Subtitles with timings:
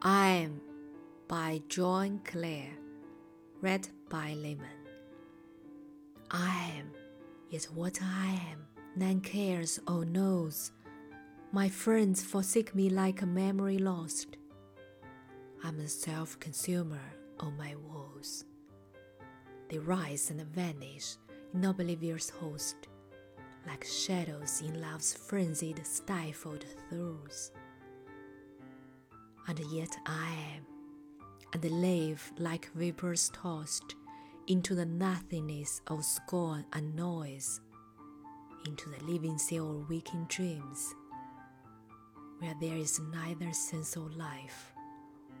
[0.00, 0.60] I Am
[1.26, 2.70] by John Clare,
[3.60, 4.86] read by Layman.
[6.30, 6.92] I am,
[7.50, 8.64] yet what I am,
[8.94, 10.70] none cares or knows.
[11.50, 14.36] My friends forsake me like a memory lost.
[15.64, 17.02] I'm a self consumer
[17.40, 18.44] of my woes.
[19.68, 21.16] They rise and vanish
[21.52, 22.76] in oblivion's host,
[23.66, 27.50] like shadows in love's frenzied, stifled throes
[29.48, 30.66] and yet I am,
[31.54, 33.94] and live like vapors tossed
[34.46, 37.60] into the nothingness of scorn and noise,
[38.66, 40.94] into the living sea of waking dreams,
[42.40, 44.72] where there is neither sense of life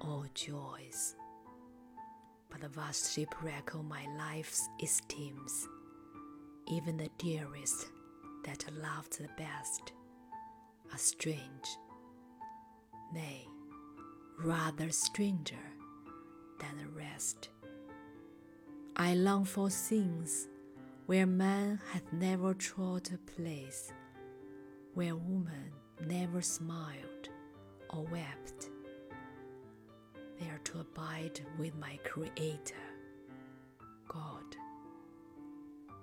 [0.00, 1.14] or joys,
[2.50, 5.68] but the vast shipwreck of my life's esteems,
[6.66, 7.88] even the dearest
[8.44, 9.92] that loved the best,
[10.92, 11.76] are strange,
[13.12, 13.46] nay,
[14.42, 15.56] rather stranger
[16.60, 17.48] than the rest.
[18.96, 20.48] I long for scenes
[21.06, 23.92] where man hath never trod a place,
[24.94, 25.72] where woman
[26.06, 27.28] never smiled
[27.90, 28.70] or wept,
[30.38, 32.74] there to abide with my Creator,
[34.06, 34.56] God,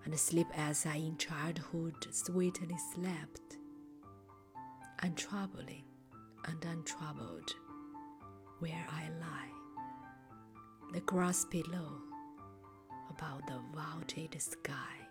[0.04, 3.58] and sleep as I in childhood sweetly slept,
[5.04, 5.84] untroubling
[6.46, 7.56] and untroubled
[8.66, 9.52] where I lie,
[10.92, 12.02] the grass below,
[13.12, 15.05] about the vaulted sky.